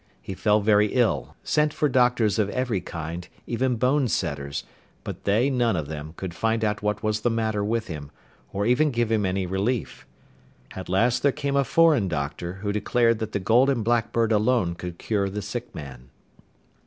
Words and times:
He 0.19 0.33
fell 0.33 0.61
very 0.61 0.87
ill, 0.93 1.35
sent 1.43 1.75
for 1.75 1.87
doctors 1.87 2.39
of 2.39 2.49
every 2.49 2.81
kind, 2.81 3.27
even 3.45 3.75
bonesetters, 3.77 4.63
but 5.03 5.25
they, 5.25 5.51
none 5.51 5.75
of 5.75 5.89
them, 5.89 6.15
could 6.17 6.33
find 6.33 6.65
out 6.65 6.81
what 6.81 7.03
was 7.03 7.19
the 7.21 7.29
matter 7.29 7.63
with 7.63 7.85
him, 7.85 8.09
or 8.51 8.65
even 8.65 8.89
give 8.89 9.11
him 9.11 9.27
any 9.27 9.45
relief. 9.45 10.07
At 10.75 10.89
last 10.89 11.21
there 11.21 11.31
came 11.31 11.55
a 11.55 11.63
foreign 11.63 12.07
doctor, 12.07 12.53
who 12.65 12.71
declared 12.73 13.19
that 13.19 13.31
the 13.31 13.39
Golden 13.39 13.83
Blackbird 13.83 14.31
alone 14.31 14.73
could 14.73 14.97
cure 14.97 15.29
the 15.29 15.43
sick 15.43 15.75
man. 15.75 16.09